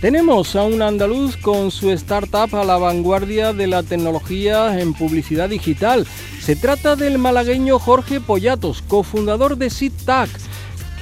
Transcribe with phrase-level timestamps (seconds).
[0.00, 5.48] Tenemos a un andaluz con su startup a la vanguardia de la tecnología en publicidad
[5.48, 6.06] digital.
[6.40, 10.30] Se trata del malagueño Jorge Pollatos, cofundador de SITTAC,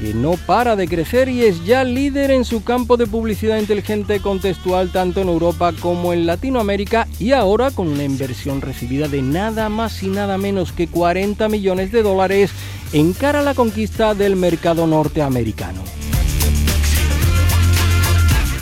[0.00, 4.20] que no para de crecer y es ya líder en su campo de publicidad inteligente
[4.20, 9.68] contextual tanto en Europa como en Latinoamérica y ahora con una inversión recibida de nada
[9.68, 12.50] más y nada menos que 40 millones de dólares
[12.94, 15.82] en cara a la conquista del mercado norteamericano.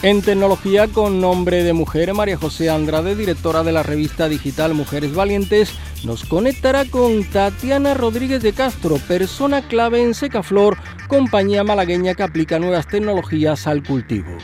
[0.04, 5.14] En tecnología con nombre de mujer, María José Andrade, directora de la revista digital Mujeres
[5.14, 5.72] Valientes,
[6.04, 10.76] nos conectará con Tatiana Rodríguez de Castro, persona clave en Secaflor,
[11.08, 14.36] compañía malagueña que aplica nuevas tecnologías al cultivo.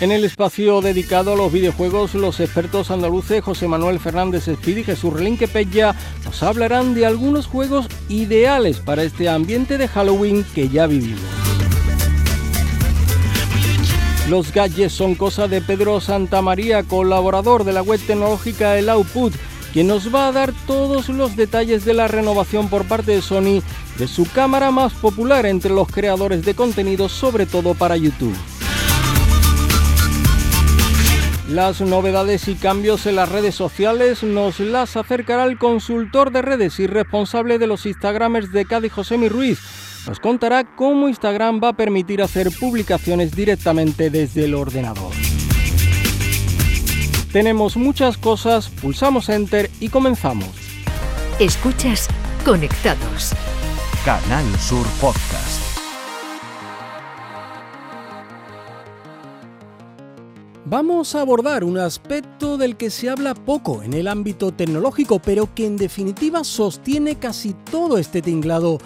[0.00, 4.84] En el espacio dedicado a los videojuegos, los expertos andaluces José Manuel Fernández Espíritu y
[4.84, 10.70] Jesús Relinque Pella nos hablarán de algunos juegos ideales para este ambiente de Halloween que
[10.70, 11.43] ya vivimos.
[14.28, 19.34] Los gadgets son cosa de Pedro Santamaría, colaborador de la web tecnológica El Output,
[19.74, 23.62] quien nos va a dar todos los detalles de la renovación por parte de Sony
[23.98, 28.34] de su cámara más popular entre los creadores de contenido, sobre todo para YouTube.
[31.50, 36.80] Las novedades y cambios en las redes sociales nos las acercará el consultor de redes
[36.80, 39.60] y responsable de los Instagramers de Cádiz, José Ruiz
[40.06, 45.12] nos contará cómo Instagram va a permitir hacer publicaciones directamente desde el ordenador.
[47.32, 50.50] Tenemos muchas cosas, pulsamos Enter y comenzamos.
[51.40, 52.08] Escuchas
[52.44, 53.32] Conectados.
[54.04, 55.63] Canal Sur Podcast.
[60.74, 65.54] Vamos a abordar un aspecto del que se habla poco en el ámbito tecnológico, pero
[65.54, 68.78] que en definitiva sostiene casi todo este tinglado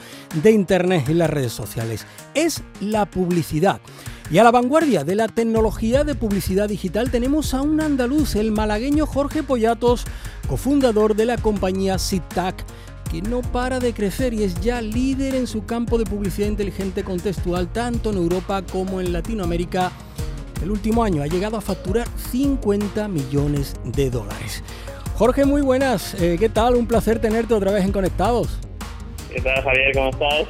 [0.42, 2.04] de Internet y las redes sociales.
[2.34, 3.80] Es la publicidad.
[4.30, 8.52] Y a la vanguardia de la tecnología de publicidad digital tenemos a un andaluz, el
[8.52, 10.04] malagueño Jorge Pollatos,
[10.46, 12.66] cofundador de la compañía SITAC
[13.10, 17.02] que no para de crecer y es ya líder en su campo de publicidad inteligente
[17.02, 19.90] contextual tanto en Europa como en Latinoamérica
[20.62, 24.62] el último año ha llegado a facturar 50 millones de dólares.
[25.16, 26.14] Jorge, muy buenas.
[26.14, 26.76] Eh, ¿Qué tal?
[26.76, 28.58] Un placer tenerte otra vez en Conectados.
[29.32, 29.92] ¿Qué tal, Javier?
[29.94, 30.46] ¿Cómo estás?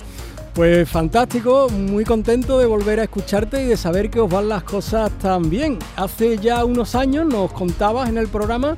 [0.54, 4.64] Pues fantástico, muy contento de volver a escucharte y de saber que os van las
[4.64, 5.78] cosas tan bien.
[5.96, 8.76] Hace ya unos años nos contabas en el programa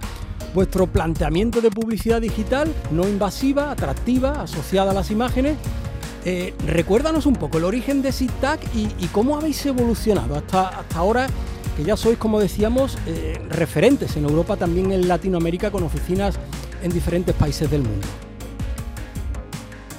[0.54, 5.56] vuestro planteamiento de publicidad digital no invasiva, atractiva, asociada a las imágenes
[6.24, 11.26] eh, recuérdanos un poco el origen de SITAC y, cómo habéis evolucionado hasta, hasta ahora,
[11.76, 16.38] que ya sois, como decíamos, eh, referentes en Europa, también en Latinoamérica, con oficinas
[16.82, 18.06] en diferentes países del mundo.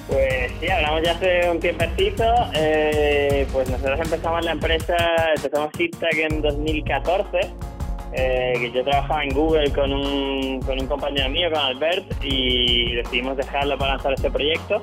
[0.08, 2.24] Pues sí, hablamos ya hace un tiempecito.
[2.54, 4.96] Eh, pues nosotros empezamos la empresa,
[5.34, 7.38] empezamos SITAC en 2014.
[8.12, 13.36] que yo trabajaba en Google con un, con un compañero mío, con Albert, y decidimos
[13.36, 14.82] dejarlo para lanzar este proyecto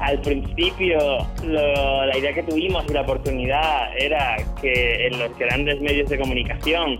[0.00, 0.98] al principio
[1.44, 6.98] la idea que tuvimos y la oportunidad era que en los grandes medios de comunicación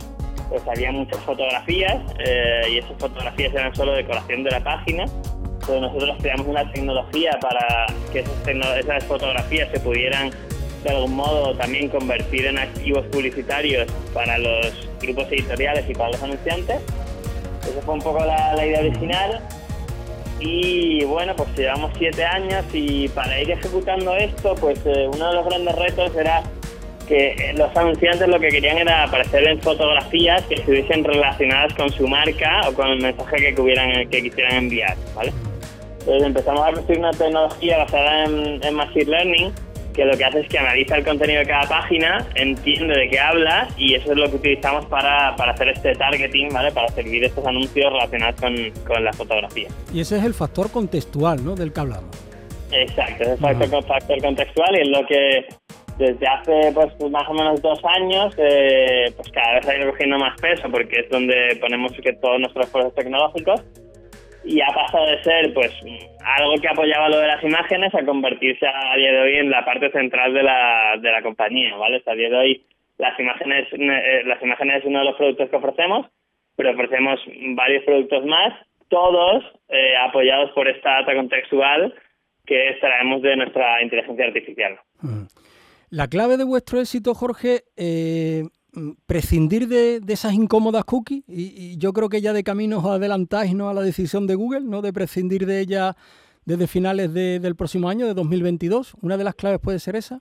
[0.50, 5.04] pues había muchas fotografías eh, y esas fotografías eran solo decoración de la página.
[5.04, 8.46] Entonces nosotros creamos una tecnología para que esas,
[8.78, 10.30] esas fotografías se pudieran
[10.82, 16.22] de algún modo también convertir en activos publicitarios para los grupos editoriales y para los
[16.22, 16.82] anunciantes.
[17.62, 19.40] Esa fue un poco la, la idea original
[20.40, 25.34] y bueno, pues llevamos siete años y para ir ejecutando esto, pues eh, uno de
[25.34, 26.42] los grandes retos era
[27.06, 32.06] que los anunciantes lo que querían era aparecer en fotografías que estuviesen relacionadas con su
[32.06, 35.32] marca o con el mensaje que, que quisieran enviar, ¿vale?
[35.98, 39.52] Entonces empezamos a construir una tecnología basada en, en Machine Learning
[40.00, 43.18] que lo que hace es que analiza el contenido de cada página, entiende de qué
[43.18, 46.72] habla y eso es lo que utilizamos para, para hacer este targeting, ¿vale?
[46.72, 48.54] Para servir estos anuncios relacionados con,
[48.86, 49.68] con, la fotografía.
[49.92, 51.54] Y ese es el factor contextual, ¿no?
[51.54, 52.16] Del que hablamos.
[52.72, 55.44] Exacto, es el factor, factor, contextual y es lo que
[55.98, 60.18] desde hace pues, más o menos dos años eh, pues cada vez ha ido cogiendo
[60.18, 63.60] más peso porque es donde ponemos que todos nuestros esfuerzos tecnológicos
[64.44, 65.72] y ha pasado de ser pues
[66.24, 69.64] algo que apoyaba lo de las imágenes a convertirse a día de hoy en la
[69.64, 72.02] parte central de la, de la compañía, ¿vale?
[72.04, 72.64] a día de hoy
[72.98, 76.06] las imágenes, eh, las imágenes es uno de los productos que ofrecemos,
[76.56, 77.18] pero ofrecemos
[77.54, 78.52] varios productos más,
[78.88, 81.94] todos eh, apoyados por esta data contextual
[82.44, 84.78] que extraemos de nuestra inteligencia artificial.
[85.00, 85.24] Mm.
[85.90, 88.42] La clave de vuestro éxito, Jorge, eh,
[89.06, 93.68] prescindir de, esas incómodas cookies, y, yo creo que ya de camino os adelantáis ¿no?
[93.68, 94.82] a la decisión de Google, ¿no?
[94.82, 95.94] de prescindir de ella
[96.44, 98.94] desde finales del próximo año, de 2022.
[99.02, 100.20] ¿Una de las claves puede ser esa?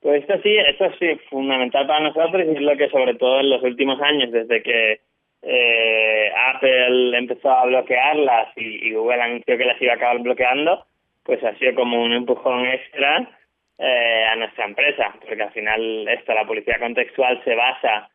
[0.00, 3.40] Pues esto sí, esto sí es fundamental para nosotros y es lo que sobre todo
[3.40, 5.00] en los últimos años, desde que
[5.40, 10.84] eh, Apple empezó a bloquearlas y, Google anunció que las iba a acabar bloqueando,
[11.22, 13.30] pues ha sido como un empujón extra
[13.78, 18.08] eh, a nuestra empresa, porque al final esto, la publicidad contextual se basa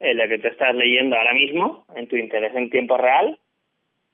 [0.00, 3.38] en lo que tú estás leyendo ahora mismo, en tu interés en tiempo real,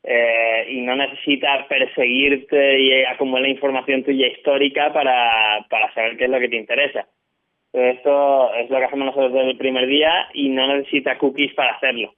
[0.02, 6.30] eh, y no necesitas perseguirte y acumular información tuya histórica para, para saber qué es
[6.30, 7.06] lo que te interesa.
[7.72, 11.72] Esto es lo que hacemos nosotros desde el primer día y no necesita cookies para
[11.74, 12.14] hacerlo.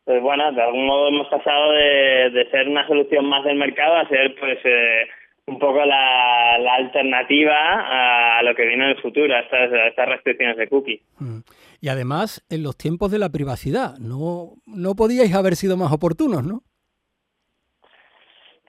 [0.00, 3.96] Entonces, bueno, de algún modo hemos pasado de, de ser una solución más del mercado
[3.96, 5.08] a ser, pues, eh,
[5.46, 10.08] un poco la, la, alternativa a lo que viene en el futuro, a estas, estas
[10.08, 11.00] restricciones de cookies.
[11.20, 11.40] Mm.
[11.80, 16.44] Y además, en los tiempos de la privacidad, no, no podíais haber sido más oportunos,
[16.44, 16.62] ¿no?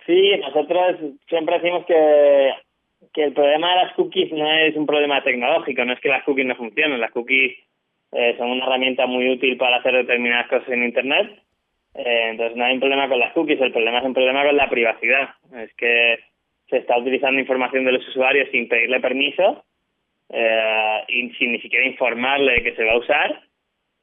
[0.06, 0.98] Sí, nosotros
[1.28, 2.52] siempre decimos que
[3.14, 6.24] que el problema de las cookies no es un problema tecnológico, no es que las
[6.24, 7.58] cookies no funcionen, las cookies
[8.12, 11.32] eh, son una herramienta muy útil para hacer determinadas cosas en Internet,
[11.96, 14.56] eh, entonces no hay un problema con las cookies, el problema es un problema con
[14.56, 16.20] la privacidad, es que
[16.70, 19.64] se está utilizando información de los usuarios sin pedirle permiso
[20.30, 23.48] eh, y sin ni siquiera informarle que se va a usar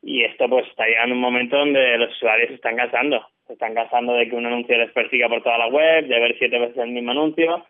[0.04, 3.74] y esto pues está llegando un momento donde los usuarios se están cansando, se están
[3.74, 6.76] cansando de que un anuncio les persiga por toda la web, de ver siete veces
[6.76, 7.64] el mismo anuncio,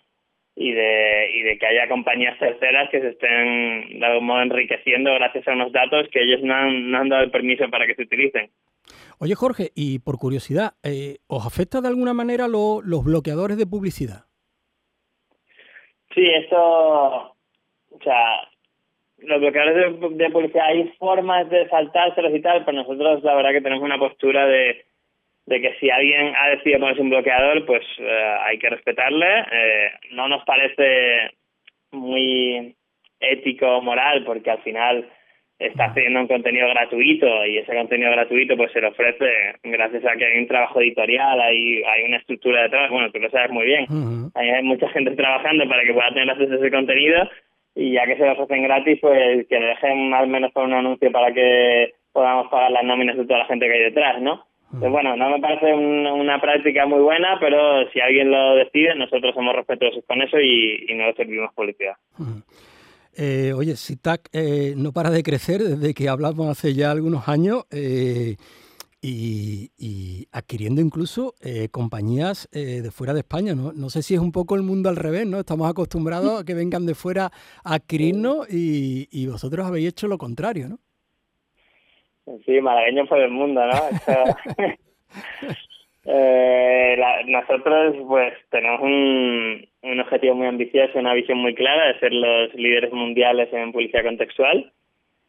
[0.57, 5.13] y de, y de que haya compañías terceras que se estén de algún modo enriqueciendo
[5.15, 8.03] gracias a unos datos que ellos no han, han dado el permiso para que se
[8.03, 8.51] utilicen.
[9.19, 14.27] Oye Jorge, y por curiosidad, eh, ¿os afecta de alguna manera los bloqueadores de publicidad?
[16.15, 18.49] Sí, esto, o sea,
[19.19, 23.53] los bloqueadores de, de publicidad hay formas de saltárselos y tal, pero nosotros la verdad
[23.53, 24.85] que tenemos una postura de
[25.47, 29.41] de que si alguien ha decidido ponerse un bloqueador, pues eh, hay que respetarle.
[29.53, 31.33] Eh, no nos parece
[31.91, 32.75] muy
[33.21, 35.09] ético o moral porque al final
[35.67, 39.27] está haciendo un contenido gratuito y ese contenido gratuito pues se le ofrece
[39.63, 43.31] gracias a que hay un trabajo editorial, hay, hay una estructura detrás, bueno, tú lo
[43.31, 43.87] sabes muy bien.
[44.35, 47.29] hay, mucha gente trabajando para que pueda tener acceso a ese contenido
[47.75, 50.75] y ya que se lo ofrecen gratis, pues que le dejen al menos por un
[50.75, 54.45] anuncio para que podamos pagar las nóminas de toda la gente que hay detrás, ¿no?
[54.79, 59.33] Pues bueno, no me parece una práctica muy buena, pero si alguien lo decide, nosotros
[59.35, 61.95] somos respetuosos con eso y, no lo servimos publicidad.
[63.17, 67.65] Eh, oye, SITAC eh, no para de crecer desde que hablamos hace ya algunos años
[67.71, 68.37] eh,
[69.01, 71.35] y, adquiriendo incluso
[71.71, 73.55] compañías de fuera de España.
[73.55, 73.73] ¿no?
[73.73, 75.39] no sé si es un poco el mundo al revés, ¿no?
[75.39, 77.31] Estamos acostumbrados a que vengan de fuera
[77.63, 80.79] a adquirirnos y, y vosotros habéis hecho lo contrario, ¿no?
[82.47, 83.75] Sí, malagueño por el mundo, ¿no?
[86.05, 86.97] eh,
[87.27, 92.55] nosotros pues tenemos un, un objetivo muy ambicioso, una visión muy clara de ser los
[92.55, 94.73] líderes mundiales en publicidad contextual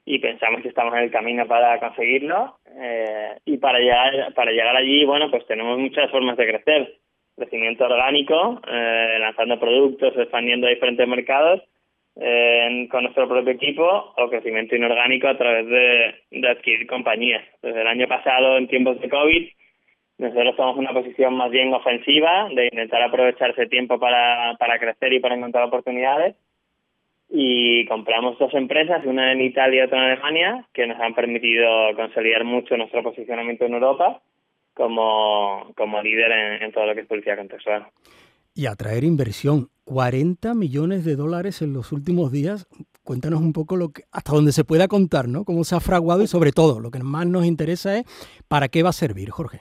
[0.05, 4.75] y pensamos que estamos en el camino para conseguirlo eh, y para llegar para llegar
[4.75, 6.93] allí bueno pues tenemos muchas formas de crecer
[7.35, 11.61] crecimiento orgánico eh, lanzando productos expandiendo a diferentes mercados
[12.89, 17.43] con nuestro propio equipo o crecimiento inorgánico a través de, adquirir compañías.
[17.61, 19.49] Desde el año pasado, en tiempos de COVID,
[20.17, 25.13] nosotros tomamos una posición más bien ofensiva de intentar aprovechar ese tiempo para, para crecer
[25.13, 26.35] y para encontrar oportunidades.
[27.29, 31.67] Y compramos dos empresas, una en Italia y otra en Alemania, que nos han permitido
[31.95, 34.21] consolidar mucho nuestro posicionamiento en Europa
[34.73, 37.87] como, como líder en, todo lo que es publicidad contextual
[38.55, 39.69] y atraer inversión.
[39.83, 42.67] 40 millones de dólares en los últimos días.
[43.03, 45.43] Cuéntanos un poco lo que, hasta dónde se pueda contar, ¿no?
[45.43, 48.05] Cómo se ha fraguado y sobre todo, lo que más nos interesa es
[48.47, 49.59] para qué va a servir, Jorge.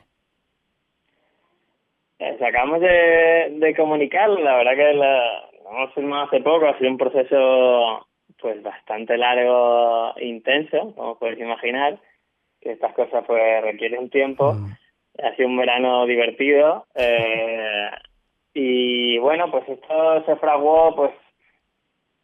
[2.19, 6.91] Eh, acabamos de, de comunicar, la verdad que la, hemos firmado hace poco, ha sido
[6.91, 8.07] un proceso
[8.41, 11.99] pues bastante largo e intenso, como podéis imaginar,
[12.61, 14.53] que estas cosas pues requieren un tiempo.
[14.53, 14.73] Mm.
[15.23, 16.87] Ha sido un verano divertido.
[16.97, 17.91] Eh,
[18.57, 21.11] y bueno, pues esto se fraguó, pues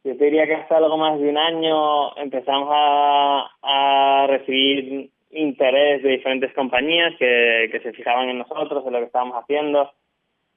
[0.05, 6.03] yo te diría que hasta algo más de un año empezamos a, a recibir interés
[6.03, 9.93] de diferentes compañías que, que se fijaban en nosotros, en lo que estábamos haciendo,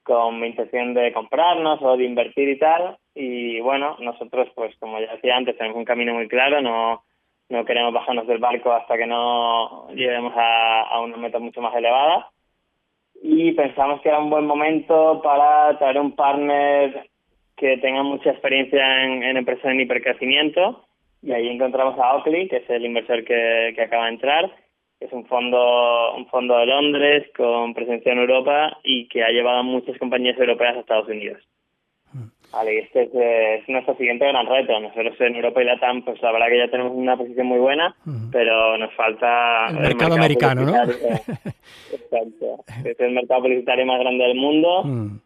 [0.03, 2.97] con intención de comprarnos o de invertir y tal.
[3.15, 7.03] Y bueno, nosotros, pues como ya decía antes, tenemos un camino muy claro, no,
[7.49, 11.75] no queremos bajarnos del barco hasta que no lleguemos a, a una meta mucho más
[11.75, 12.29] elevada.
[13.21, 17.09] Y pensamos que era un buen momento para traer un partner
[17.55, 20.85] que tenga mucha experiencia en, en empresas en hipercrecimiento.
[21.21, 24.51] Y ahí encontramos a Oakley, que es el inversor que, que acaba de entrar,
[25.03, 29.29] que es un fondo, un fondo de Londres con presencia en Europa y que ha
[29.29, 31.43] llevado a muchas compañías europeas a Estados Unidos.
[32.53, 34.79] Vale, y este es, es, nuestro siguiente gran reto.
[34.79, 37.95] Nosotros en Europa y Latam, pues la verdad que ya tenemos una posición muy buena,
[38.31, 39.67] pero nos falta...
[39.71, 40.83] El, el mercado, mercado, americano, ¿no?
[40.83, 42.63] Exacto.
[42.85, 44.83] Es el mercado publicitario más grande del mundo.
[44.85, 45.19] Mm.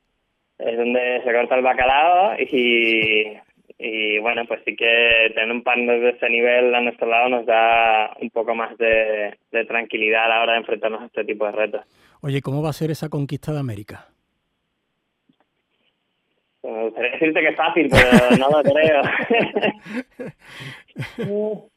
[0.58, 3.38] Es donde se corta el bacalao y,
[3.80, 7.46] y bueno, pues sí que tener un partner de este nivel a nuestro lado nos
[7.46, 11.46] da un poco más de, de tranquilidad a la hora de enfrentarnos a este tipo
[11.46, 11.82] de retos.
[12.22, 14.08] Oye, ¿cómo va a ser esa conquista de América?
[16.64, 19.02] Me gustaría decirte que es fácil, pero no lo creo.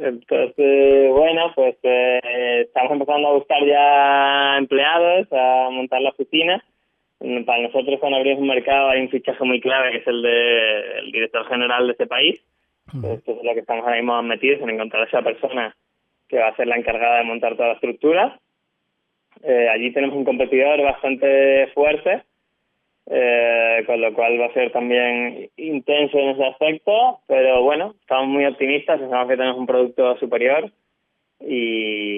[0.00, 6.64] Entonces, bueno, pues eh, estamos empezando a buscar ya empleados, a montar la oficina.
[7.18, 11.04] Para nosotros cuando abrimos un mercado hay un fichaje muy clave que es el del
[11.06, 12.40] de, director general de este país.
[12.86, 15.74] Esto es lo que estamos ahora mismo metidos en encontrar a esa persona
[16.28, 18.38] que va a ser la encargada de montar toda la estructura.
[19.42, 22.24] Eh, allí tenemos un competidor bastante fuerte
[23.06, 28.28] eh, con lo cual va a ser también intenso en ese aspecto, pero bueno, estamos
[28.28, 30.70] muy optimistas, pensamos que tenemos un producto superior
[31.38, 32.13] y,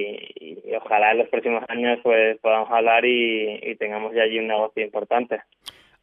[0.66, 4.48] y, ojalá en los próximos años pues podamos hablar y, y tengamos ya allí un
[4.48, 5.40] negocio importante.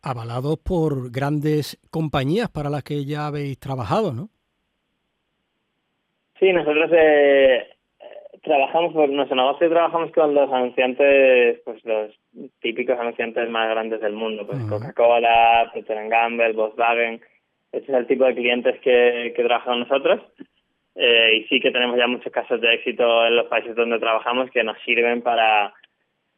[0.01, 4.29] Avalados por grandes compañías para las que ya habéis trabajado, ¿no?
[6.39, 7.73] Sí, nosotros eh,
[8.43, 12.11] trabajamos por nuestro negocio trabajamos con los anunciantes pues los
[12.61, 14.69] típicos anunciantes más grandes del mundo pues uh -huh.
[14.69, 17.21] Coca-Cola Procter Gamble Volkswagen
[17.71, 20.19] ese es el tipo de clientes que, que trabajamos nosotros
[20.95, 24.49] eh, y sí que tenemos ya muchos casos de éxito en los países donde trabajamos
[24.51, 25.73] que nos sirven para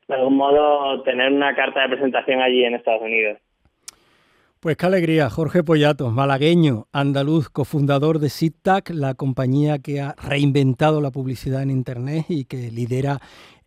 [0.08, 3.40] de algún modo tener una carta de presentación allí en Estados Unidos
[4.66, 11.02] pues qué alegría, Jorge Pollato, malagueño, andaluz, cofundador de SITAC, la compañía que ha reinventado
[11.02, 13.20] la publicidad en Internet y que lidera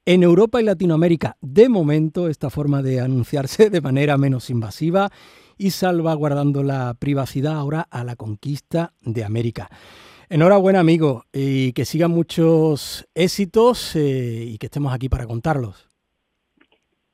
[0.04, 5.10] en Europa y Latinoamérica, de momento, esta forma de anunciarse de manera menos invasiva
[5.56, 9.68] y salvaguardando la privacidad ahora a la conquista de América.
[10.30, 15.88] Enhorabuena, amigo, y que sigan muchos éxitos eh, y que estemos aquí para contarlos.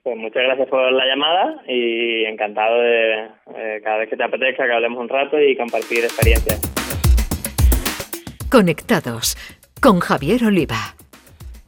[0.03, 4.67] Pues muchas gracias por la llamada y encantado de eh, cada vez que te apetezca
[4.67, 6.61] que hablemos un rato y compartir experiencias.
[8.51, 9.37] Conectados
[9.81, 10.97] con Javier Oliva.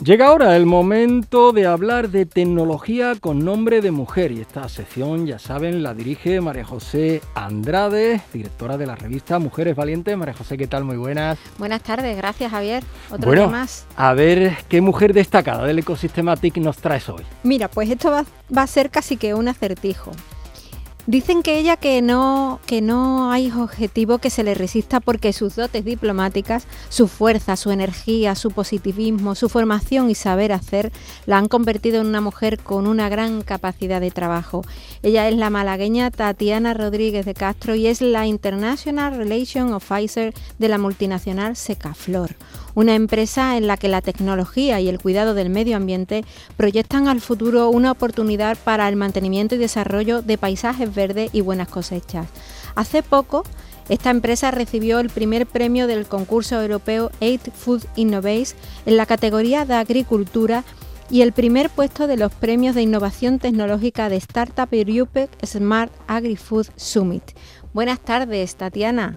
[0.04, 5.26] Llega ahora el momento de hablar de tecnología con nombre de mujer y esta sección,
[5.26, 10.14] ya saben, la dirige María José Andrade, directora de la revista Mujeres Valientes.
[10.14, 10.84] María José, ¿qué tal?
[10.84, 11.38] Muy buenas.
[11.58, 12.84] Buenas tardes, gracias Javier.
[13.10, 13.86] Otro bueno, día más.
[13.96, 17.22] A ver, ¿qué mujer destacada del ecosistema TIC nos traes hoy?
[17.42, 20.12] Mira, pues esto va, va a ser casi que un acertijo.
[21.06, 25.54] Dicen que ella que no, que no hay objetivo que se le resista porque sus
[25.54, 30.90] dotes diplomáticas, su fuerza, su energía, su positivismo, su formación y saber hacer
[31.24, 34.62] la han convertido en una mujer con una gran capacidad de trabajo.
[35.04, 40.68] Ella es la malagueña Tatiana Rodríguez de Castro y es la International Relation Officer de
[40.68, 42.34] la multinacional Secaflor
[42.76, 46.24] una empresa en la que la tecnología y el cuidado del medio ambiente
[46.56, 51.68] proyectan al futuro una oportunidad para el mantenimiento y desarrollo de paisajes verdes y buenas
[51.68, 52.26] cosechas.
[52.76, 53.44] Hace poco,
[53.88, 58.54] esta empresa recibió el primer premio del concurso europeo Aid Food Innovates
[58.84, 60.62] en la categoría de agricultura
[61.08, 66.66] y el primer puesto de los premios de innovación tecnológica de Startup Europe Smart Agri-Food
[66.76, 67.22] Summit.
[67.72, 69.16] Buenas tardes, Tatiana.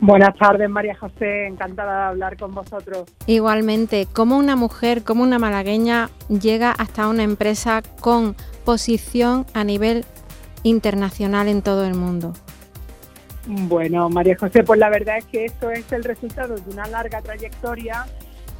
[0.00, 1.46] Buenas tardes, María José.
[1.46, 3.04] Encantada de hablar con vosotros.
[3.26, 10.04] Igualmente, ¿cómo una mujer, como una malagueña, llega hasta una empresa con posición a nivel
[10.62, 12.32] internacional en todo el mundo?
[13.46, 17.22] Bueno, María José, pues la verdad es que esto es el resultado de una larga
[17.22, 18.04] trayectoria,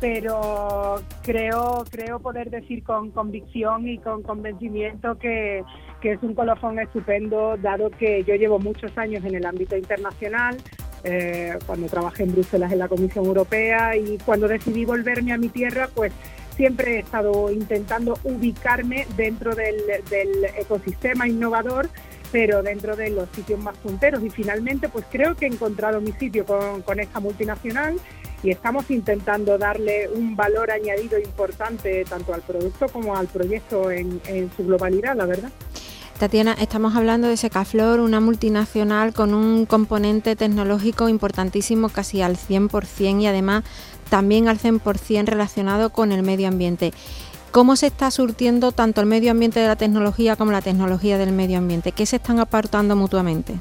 [0.01, 5.63] pero creo, creo poder decir con convicción y con convencimiento que,
[6.01, 10.57] que es un colofón estupendo, dado que yo llevo muchos años en el ámbito internacional,
[11.05, 15.49] eh, cuando trabajé en Bruselas en la Comisión Europea y cuando decidí volverme a mi
[15.49, 16.13] tierra, pues
[16.57, 19.81] siempre he estado intentando ubicarme dentro del,
[20.57, 21.89] ecosistema innovador
[22.31, 26.13] pero dentro de los sitios más punteros y finalmente pues creo que he encontrado mi
[26.13, 27.99] sitio con, esta multinacional
[28.43, 34.51] y estamos intentando darle un valor añadido importante tanto al producto como al proyecto en
[34.57, 35.51] su globalidad, la verdad.
[36.19, 43.23] Tatiana, estamos hablando de Secaflor, una multinacional con un componente tecnológico importantísimo casi al 100%
[43.23, 43.63] y además
[44.11, 46.93] también al 100% relacionado con el medio ambiente.
[47.53, 51.31] ¿Cómo se está surtiendo tanto el medio ambiente de la tecnología como la tecnología del
[51.31, 51.93] medio ambiente?
[51.93, 53.55] ¿Qué se están aportando mutuamente?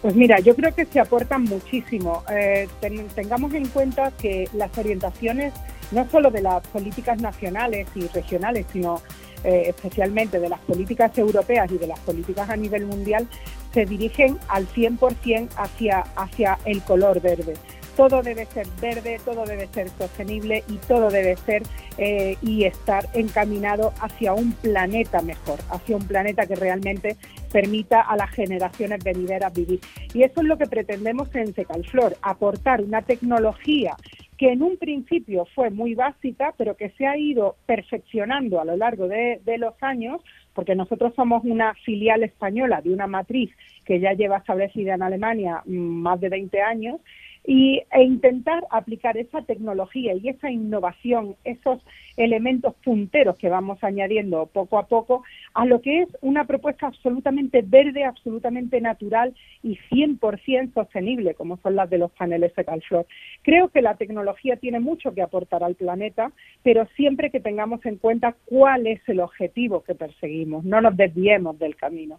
[0.00, 2.22] Pues mira, yo creo que se aportan muchísimo.
[2.30, 2.68] Eh,
[3.16, 5.54] tengamos en cuenta que las orientaciones
[5.90, 9.02] no solo de las políticas nacionales y regionales, sino
[9.44, 13.28] eh, especialmente de las políticas europeas y de las políticas a nivel mundial,
[13.72, 17.54] se dirigen al 100% hacia, hacia el color verde
[17.98, 21.64] todo debe ser verde, todo debe ser sostenible y todo debe ser
[21.96, 27.16] eh, y estar encaminado hacia un planeta mejor, hacia un planeta que realmente
[27.50, 29.80] permita a las generaciones venideras vivir.
[30.14, 33.96] Y eso es lo que pretendemos en Secalflor, aportar una tecnología
[34.38, 38.76] que en un principio fue muy básica, pero que se ha ido perfeccionando a lo
[38.76, 40.22] largo de, de, los años,
[40.54, 43.50] porque nosotros somos una filial española de una matriz
[43.84, 47.00] que ya lleva establecida en Alemania mm, más de 20 años
[47.44, 51.80] y, e intentar aplicar esa tecnología y esa innovación, esos
[52.16, 55.22] elementos punteros que vamos añadiendo poco a poco
[55.54, 61.76] a lo que es una propuesta absolutamente verde, absolutamente natural y 100% sostenible, como son
[61.76, 63.06] las de los paneles Fecalflor.
[63.42, 67.96] Creo que la tecnología tiene mucho que aportar al planeta, pero siempre que tengamos en
[67.96, 72.18] cuenta cuál es el objetivo que perseguimos, no nos desviemos del camino.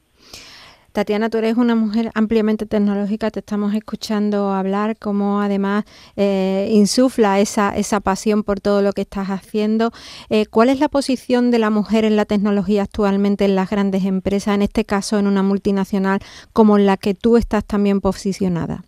[0.91, 7.39] Tatiana, tú eres una mujer ampliamente tecnológica, te estamos escuchando hablar, cómo además eh, insufla
[7.39, 9.91] esa, esa pasión por todo lo que estás haciendo.
[10.29, 14.05] Eh, ¿Cuál es la posición de la mujer en la tecnología actualmente en las grandes
[14.05, 16.19] empresas, en este caso en una multinacional
[16.53, 18.83] como la que tú estás también posicionada?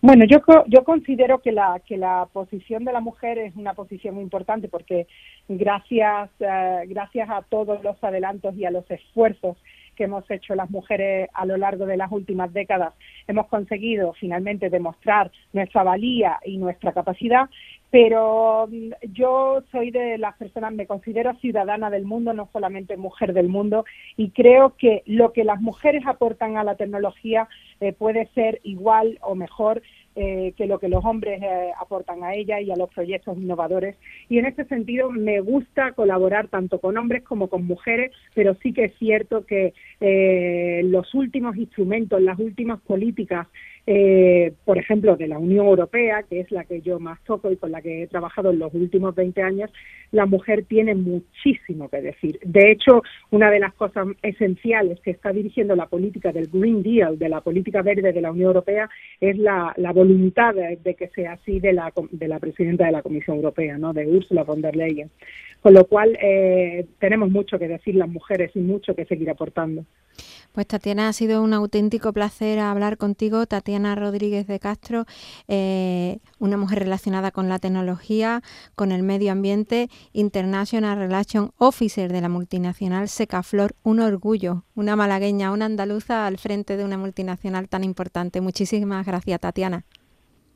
[0.00, 4.14] Bueno, yo, yo considero que la, que la posición de la mujer es una posición
[4.14, 5.06] muy importante porque
[5.48, 9.56] gracias, eh, gracias a todos los adelantos y a los esfuerzos
[9.94, 12.94] que hemos hecho las mujeres a lo largo de las últimas décadas,
[13.26, 17.48] hemos conseguido finalmente demostrar nuestra valía y nuestra capacidad,
[17.90, 23.32] pero mm, yo soy de las personas, me considero ciudadana del mundo, no solamente mujer
[23.32, 23.84] del mundo,
[24.16, 27.48] y creo que lo que las mujeres aportan a la tecnología
[27.80, 29.82] eh, puede ser igual o mejor
[30.16, 33.96] eh, que lo que los hombres eh, aportan a ella y a los proyectos innovadores.
[34.28, 38.72] Y en ese sentido me gusta colaborar tanto con hombres como con mujeres, pero sí
[38.72, 43.48] que es cierto que eh, los últimos instrumentos, las últimas políticas
[43.86, 47.56] eh, por ejemplo, de la Unión Europea, que es la que yo más toco y
[47.56, 49.70] con la que he trabajado en los últimos 20 años,
[50.10, 52.38] la mujer tiene muchísimo que decir.
[52.44, 57.18] De hecho, una de las cosas esenciales que está dirigiendo la política del Green Deal,
[57.18, 58.88] de la política verde de la Unión Europea,
[59.20, 63.36] es la, voluntad de, que sea así de la, de la presidenta de la Comisión
[63.36, 63.92] Europea, ¿no?
[63.92, 65.10] de Ursula von der Leyen.
[65.60, 69.84] Con lo cual, eh, tenemos mucho que decir las mujeres y mucho que seguir aportando.
[70.54, 73.44] Pues Tatiana, ha sido un auténtico placer hablar contigo.
[73.44, 75.04] Tatiana Rodríguez de Castro,
[75.48, 78.40] eh, una mujer relacionada con la tecnología,
[78.76, 83.72] con el medio ambiente, International Relation Officer de la multinacional Secaflor.
[83.82, 88.40] Un orgullo, una malagueña, una andaluza al frente de una multinacional tan importante.
[88.40, 89.82] Muchísimas gracias, Tatiana.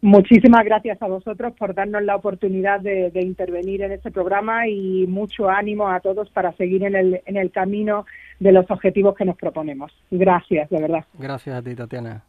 [0.01, 5.51] Muchísimas gracias a vosotros por darnos la oportunidad de, intervenir en este programa y mucho
[5.51, 8.07] ánimo a todos para seguir en el, en el camino
[8.38, 9.92] de los objetivos que nos proponemos.
[10.11, 11.05] Gracias, de verdad.
[11.14, 12.24] Gracias a ti, Tatiana.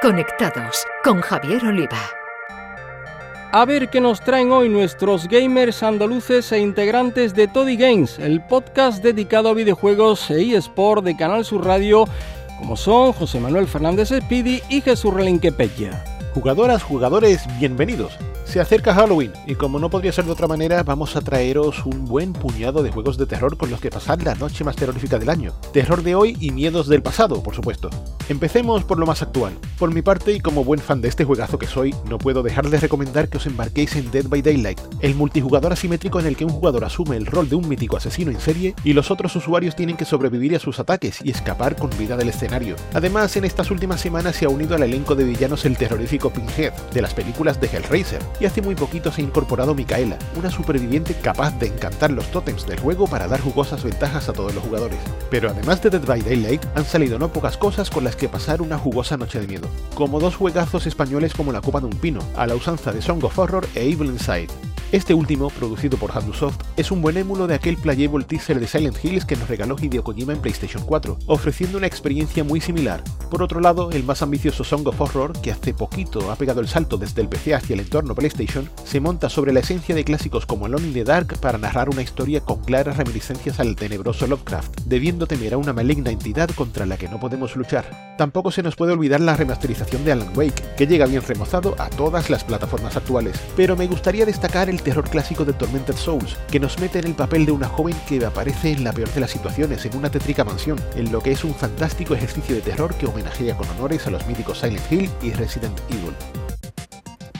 [0.00, 1.98] Conectados con Javier Oliva.
[3.54, 8.40] A ver qué nos traen hoy nuestros gamers andaluces e integrantes de Toddy Games, el
[8.46, 12.06] podcast dedicado a videojuegos e eSport de Canal Sur Radio
[12.62, 16.04] como son José Manuel Fernández Speedy y Jesús Relinque Peña.
[16.32, 18.16] Jugadoras, jugadores, bienvenidos.
[18.52, 22.04] Se acerca Halloween y como no podría ser de otra manera, vamos a traeros un
[22.04, 25.30] buen puñado de juegos de terror con los que pasar la noche más terrorífica del
[25.30, 25.54] año.
[25.72, 27.88] Terror de hoy y miedos del pasado, por supuesto.
[28.28, 29.54] Empecemos por lo más actual.
[29.78, 32.68] Por mi parte y como buen fan de este juegazo que soy, no puedo dejar
[32.68, 36.44] de recomendar que os embarquéis en Dead by Daylight, el multijugador asimétrico en el que
[36.44, 39.76] un jugador asume el rol de un mítico asesino en serie y los otros usuarios
[39.76, 42.76] tienen que sobrevivir a sus ataques y escapar con vida del escenario.
[42.92, 46.74] Además, en estas últimas semanas se ha unido al elenco de villanos el terrorífico Pinhead,
[46.92, 51.14] de las películas de Hellraiser, y hace muy poquito se ha incorporado Micaela, una superviviente
[51.14, 54.98] capaz de encantar los tótems del juego para dar jugosas ventajas a todos los jugadores.
[55.30, 58.60] Pero además de Dead by Daylight, han salido no pocas cosas con las que pasar
[58.60, 62.20] una jugosa noche de miedo, como dos juegazos españoles como La Copa de un Pino,
[62.36, 64.71] a la usanza de Song of Horror e Evil Inside.
[64.92, 69.02] Este último, producido por Handusoft, es un buen émulo de aquel playable teaser de Silent
[69.02, 73.02] Hills que nos regaló Hideo Kojima en PlayStation 4, ofreciendo una experiencia muy similar.
[73.30, 76.68] Por otro lado, el más ambicioso Song of Horror, que hace poquito ha pegado el
[76.68, 80.44] salto desde el PC hacia el entorno PlayStation, se monta sobre la esencia de clásicos
[80.44, 84.82] como Alone in the Dark para narrar una historia con claras reminiscencias al tenebroso Lovecraft,
[84.84, 88.14] debiendo temer a una maligna entidad contra la que no podemos luchar.
[88.18, 91.88] Tampoco se nos puede olvidar la remasterización de Alan Wake, que llega bien remozado a
[91.88, 96.60] todas las plataformas actuales, pero me gustaría destacar el terror clásico de Tormented Souls, que
[96.60, 99.30] nos mete en el papel de una joven que aparece en la peor de las
[99.30, 103.06] situaciones, en una tétrica mansión, en lo que es un fantástico ejercicio de terror que
[103.06, 106.14] homenajea con honores a los míticos Silent Hill y Resident Evil.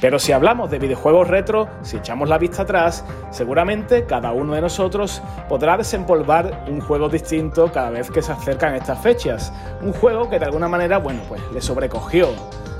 [0.02, 4.61] Pero si hablamos de videojuegos retro, si echamos la vista atrás, seguramente cada uno de
[4.61, 9.52] nosotros podrá desempolvar un juego distinto cada vez que se acercan estas fechas.
[9.81, 12.31] Un juego que de alguna manera, bueno, pues le sobrecogió,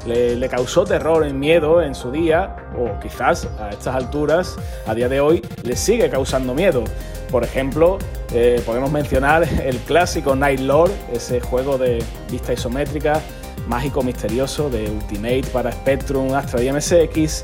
[0.07, 5.09] le, causó terror y miedo en su día, o quizás a estas alturas, a día
[5.09, 6.85] de hoy, le sigue causando miedo.
[7.31, 7.99] Por ejemplo,
[8.33, 13.21] eh, podemos mencionar el clásico Night Lord, ese juego de vista isométrica
[13.67, 17.43] mágico misterioso de Ultimate para Spectrum, Astra y MSX,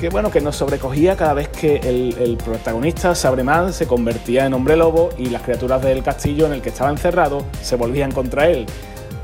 [0.00, 4.76] que bueno, que nos sobrecogía cada vez que el, protagonista, Sabreman, se convertía en hombre
[4.76, 8.66] lobo y las criaturas del castillo en el que estaba encerrado se volvían contra él.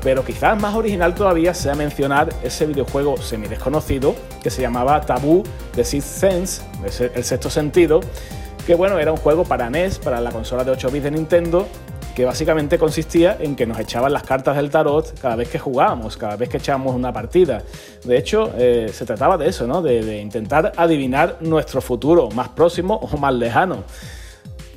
[0.03, 5.43] Pero quizás más original todavía sea mencionar ese videojuego semi desconocido que se llamaba Taboo
[5.75, 6.61] de Sixth Sense,
[7.13, 8.01] el sexto sentido,
[8.65, 11.67] que bueno, era un juego para NES, para la consola de 8 bits de Nintendo,
[12.15, 16.17] que básicamente consistía en que nos echaban las cartas del tarot cada vez que jugábamos,
[16.17, 17.63] cada vez que echábamos una partida.
[18.03, 19.81] De hecho, eh, se trataba de eso, ¿no?
[19.81, 23.83] De, intentar adivinar nuestro futuro más próximo o más lejano.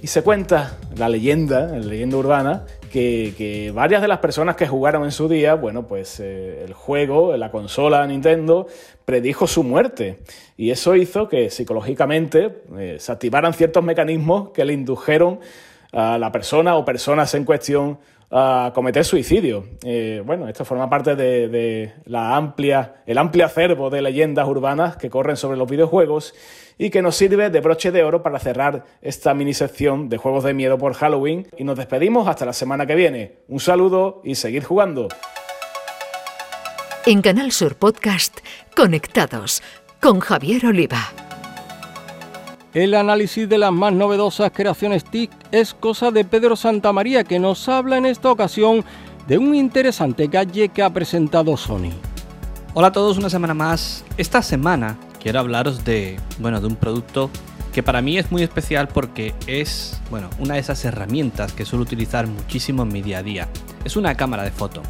[0.05, 5.05] Y se cuenta la leyenda, la leyenda urbana, que, varias de las personas que jugaron
[5.05, 8.67] en su día, bueno, pues eh, el juego, la consola Nintendo,
[9.07, 10.19] predijo su muerte.
[10.59, 15.41] Y eso hizo que psicológicamente eh, se activaran ciertos mecanismos que le indujeron
[15.91, 17.99] a la persona o personas en cuestión
[18.31, 19.65] a cometer suicidio.
[19.85, 25.09] Eh, bueno, esto forma parte de, la amplia, el amplio acervo de leyendas urbanas que
[25.09, 26.35] corren sobre los videojuegos
[26.79, 30.45] y que nos sirve de broche de oro para cerrar esta mini sección de juegos
[30.45, 31.47] de miedo por Halloween.
[31.57, 33.39] Y nos despedimos hasta la semana que viene.
[33.49, 35.09] Un saludo y seguid jugando.
[37.07, 38.39] En Canal Sur Podcast,
[38.75, 39.63] Conectados
[40.01, 41.13] con Javier Oliva.
[42.73, 47.69] El análisis de las más novedosas creaciones TIC es cosa de Pedro Santamaría, que nos
[47.69, 48.85] habla en esta ocasión
[49.29, 51.93] de un interesante gadget que ha presentado Sony.
[52.75, 54.05] Hola a todos, una semana más.
[54.17, 57.31] Esta semana quiero hablaros de, bueno, de un producto
[57.73, 61.83] que para mí es muy especial porque es, bueno, una de esas herramientas que suelo
[61.83, 63.49] utilizar muchísimo en mi día a día.
[63.87, 64.83] Es una cámara de foto.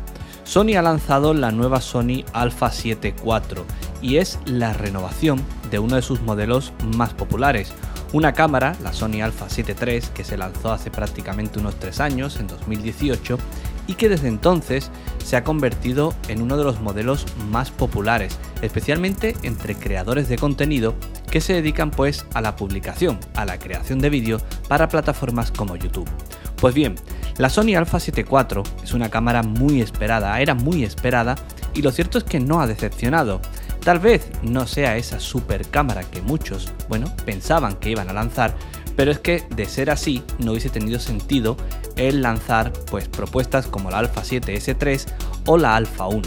[0.42, 3.62] Sony ha lanzado la nueva Sony Alpha 7 IV
[4.02, 7.72] y es la renovación de uno de sus modelos más populares.
[8.12, 12.40] Una cámara, la Sony Alpha 7 III, que se lanzó hace prácticamente unos 3 años,
[12.40, 13.38] en 2018,
[13.86, 14.90] y que desde entonces
[15.24, 20.94] se ha convertido en uno de los modelos más populares, especialmente entre creadores de contenido
[21.30, 25.76] que se dedican pues a la publicación, a la creación de vídeo para plataformas como
[25.76, 26.08] YouTube.
[26.56, 26.94] Pues bien,
[27.38, 31.34] la Sony Alpha 7 IV es una cámara muy esperada, era muy esperada
[31.74, 33.40] y lo cierto es que no ha decepcionado.
[33.82, 38.54] Tal vez no sea esa super cámara que muchos, bueno, pensaban que iban a lanzar,
[38.96, 41.56] pero es que de ser así no hubiese tenido sentido
[41.96, 45.06] el lanzar pues propuestas como la Alpha 7 S3
[45.46, 46.22] o la Alpha 1.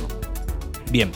[0.91, 1.11] Bien,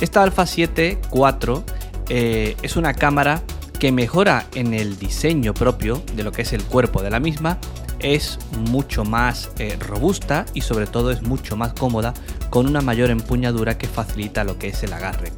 [0.00, 1.64] esta Alpha 7 4
[2.08, 3.42] eh, es una cámara
[3.78, 7.58] que mejora en el diseño propio de lo que es el cuerpo de la misma,
[7.98, 8.38] es
[8.70, 12.14] mucho más eh, robusta y sobre todo es mucho más cómoda
[12.50, 15.32] con una mayor empuñadura que facilita lo que es el agarre.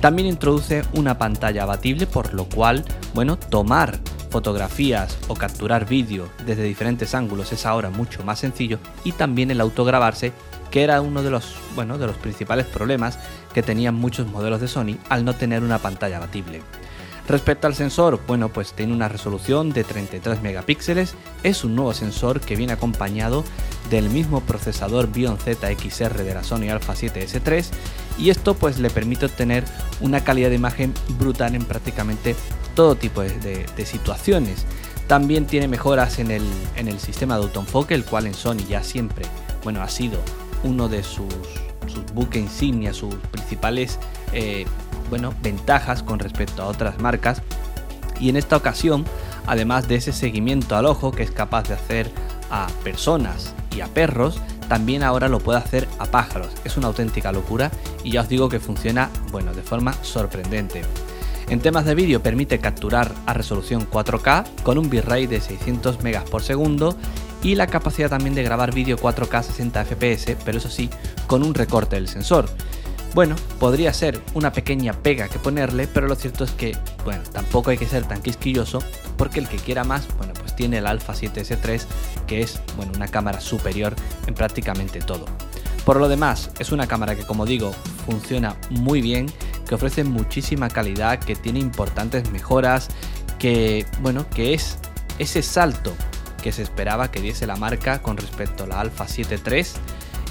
[0.00, 3.98] También introduce una pantalla abatible, por lo cual, bueno, tomar
[4.34, 9.60] fotografías o capturar vídeo desde diferentes ángulos es ahora mucho más sencillo y también el
[9.60, 10.32] autograbarse
[10.72, 13.16] que era uno de los, bueno, de los principales problemas
[13.54, 16.62] que tenían muchos modelos de Sony al no tener una pantalla abatible.
[17.28, 22.40] Respecto al sensor, bueno, pues tiene una resolución de 33 megapíxeles, es un nuevo sensor
[22.40, 23.44] que viene acompañado
[23.88, 27.70] del mismo procesador Bion ZXR de la Sony Alpha 7S 3
[28.18, 29.64] y esto pues le permite obtener
[30.00, 32.34] una calidad de imagen brutal en prácticamente
[32.74, 34.64] todo tipo de, situaciones.
[35.06, 36.44] También tiene mejoras en el,
[36.76, 39.26] en el sistema de autoenfoque, el cual en Sony ya siempre,
[39.62, 40.18] bueno, ha sido
[40.62, 41.34] uno de sus,
[41.86, 43.98] sus buques insignia, sus principales
[44.32, 44.64] eh,
[45.10, 47.42] bueno, ventajas con respecto a otras marcas.
[48.18, 49.04] Y en esta ocasión,
[49.46, 52.10] además de ese seguimiento al ojo que es capaz de hacer
[52.50, 56.48] a personas y a perros, también ahora lo puede hacer a pájaros.
[56.64, 57.70] Es una auténtica locura
[58.02, 60.82] y ya os digo que funciona, bueno, de forma sorprendente.
[61.48, 66.24] En temas de vídeo permite capturar a resolución 4K con un bitrate de 600 megas
[66.24, 66.96] por segundo
[67.42, 70.88] y la capacidad también de grabar vídeo 4K 60 fps, pero eso sí,
[71.26, 72.46] con un recorte del sensor.
[73.14, 77.70] Bueno, podría ser una pequeña pega que ponerle, pero lo cierto es que, bueno, tampoco
[77.70, 78.80] hay que ser tan quisquilloso,
[79.16, 81.84] porque el que quiera más, bueno, pues tiene el Alpha 7S3,
[82.26, 83.94] que es, bueno, una cámara superior
[84.26, 85.26] en prácticamente todo.
[85.84, 87.72] Por lo demás, es una cámara que, como digo,
[88.04, 89.26] funciona muy bien,
[89.68, 92.88] que ofrece muchísima calidad, que tiene importantes mejoras,
[93.38, 94.78] que, bueno, que es
[95.18, 95.94] ese salto
[96.42, 99.40] que se esperaba que diese la marca con respecto a la Alpha 7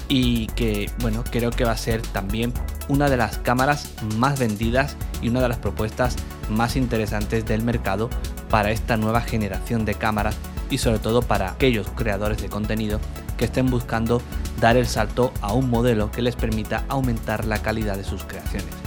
[0.08, 2.52] y que bueno creo que va a ser también
[2.88, 6.16] una de las cámaras más vendidas y una de las propuestas
[6.50, 8.10] más interesantes del mercado
[8.50, 10.36] para esta nueva generación de cámaras
[10.70, 13.00] y sobre todo para aquellos creadores de contenido
[13.36, 14.20] que estén buscando
[14.60, 18.83] dar el salto a un modelo que les permita aumentar la calidad de sus creaciones.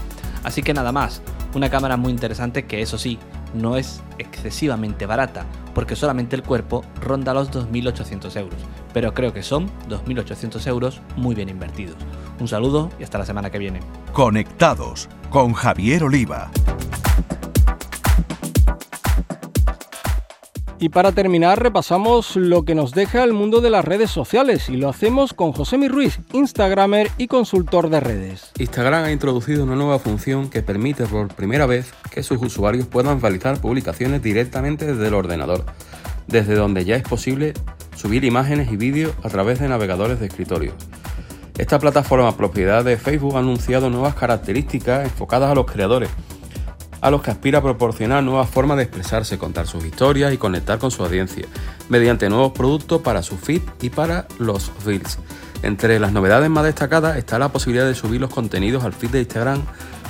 [0.48, 1.22] Así que nada más,
[1.56, 3.20] una cámara muy interesante que eso sí,
[3.54, 8.62] no es excesivamente barata, porque solamente el cuerpo ronda los 2.800 euros,
[8.94, 11.98] pero creo que son 2.800 euros muy bien invertidos.
[12.40, 13.82] Un saludo y hasta la semana que viene.
[14.14, 16.50] Conectados con Javier Oliva.
[20.80, 24.78] Y para terminar, repasamos lo que nos deja el mundo de las redes sociales y
[24.78, 28.52] lo hacemos con José Mi Ruiz, Instagramer y consultor de redes.
[28.60, 33.20] Instagram ha introducido una nueva función que permite por primera vez que sus usuarios puedan
[33.20, 35.66] realizar publicaciones directamente desde el ordenador,
[36.28, 37.54] desde donde ya es posible
[37.96, 40.74] subir imágenes y vídeos a través de navegadores de escritorio.
[41.58, 46.12] Esta plataforma propiedad de Facebook ha anunciado nuevas características enfocadas a los creadores
[47.02, 50.80] a los que aspira a proporcionar nuevas formas de expresarse, contar sus historias y conectar
[50.80, 51.46] con su audiencia,
[51.90, 55.20] mediante nuevos productos para su feed y para los Reels.
[55.64, 59.20] Entre las novedades más destacadas está la posibilidad de subir los contenidos al feed de
[59.22, 59.62] Instagram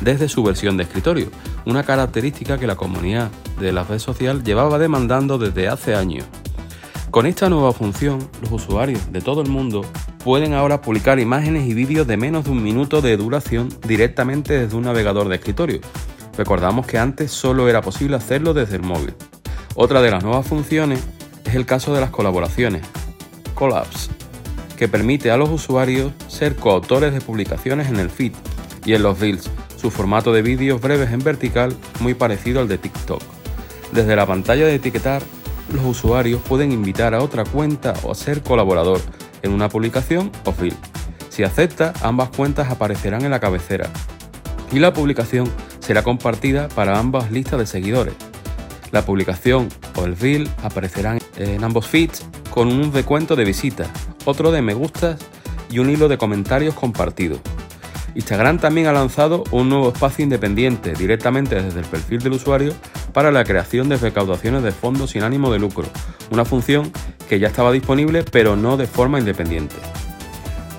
[0.02, 1.30] desde su versión de escritorio,
[1.66, 6.26] una característica que la comunidad de la red social llevaba demandando desde hace años.
[7.12, 9.86] Con esta nueva función, los usuarios de todo el mundo
[10.24, 14.76] pueden ahora publicar imágenes y vídeos de menos de un minuto de duración directamente desde
[14.76, 15.80] un navegador de escritorio,
[16.38, 19.16] Recordamos que antes solo era posible hacerlo desde el móvil.
[19.76, 21.04] Otra de las nuevas funciones
[21.46, 22.84] es el caso de las colaboraciones,
[23.56, 24.12] Collabs,
[24.78, 28.34] que permite a los usuarios ser coautores de publicaciones en el feed
[28.86, 32.78] y en los reels, su formato de vídeos breves en vertical muy parecido al de
[32.78, 33.22] TikTok.
[33.92, 35.24] Desde la pantalla de etiquetar,
[35.74, 39.02] los usuarios pueden invitar a otra cuenta o ser colaborador
[39.42, 40.76] en una publicación o reel.
[41.30, 43.90] Si acepta, ambas cuentas aparecerán en la cabecera
[44.72, 45.50] y la publicación
[45.88, 48.14] será compartida para ambas listas de seguidores.
[48.92, 53.88] La publicación o el reel aparecerán en ambos feeds con un recuento de visitas,
[54.26, 55.18] otro de me gustas
[55.72, 57.40] y un hilo de comentarios compartidos.
[58.16, 62.74] Instagram también ha lanzado un nuevo espacio independiente directamente desde el perfil del usuario
[63.14, 65.86] para la creación de recaudaciones de fondos sin ánimo de lucro,
[66.32, 66.92] una función
[67.30, 69.76] que ya estaba disponible pero no de forma independiente.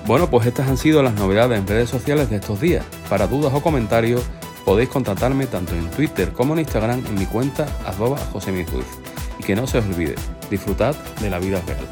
[0.05, 2.85] Bueno, pues estas han sido las novedades en redes sociales de estos días.
[3.09, 4.23] Para dudas o comentarios
[4.69, 8.19] Podéis contactarme tanto en Twitter como en Instagram en mi cuenta arroba
[9.39, 10.13] Y que no se os olvide,
[10.51, 11.87] disfrutad de la vida real.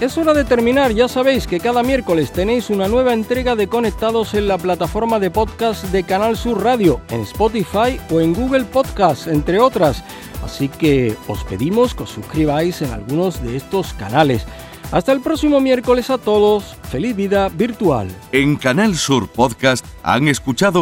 [0.00, 4.32] Es hora de terminar, ya sabéis que cada miércoles tenéis una nueva entrega de Conectados
[4.32, 9.26] en la plataforma de podcast de Canal Sur Radio, en Spotify o en Google Podcast,
[9.26, 10.02] entre otras.
[10.42, 14.46] Así que os pedimos que os suscribáis en algunos de estos canales.
[14.90, 18.08] Hasta el próximo miércoles a todos, feliz vida virtual.
[18.32, 20.80] En Canal Sur Podcast han escuchado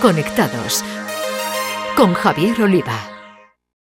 [0.00, 0.84] Conectados
[1.96, 3.17] con Javier Oliva.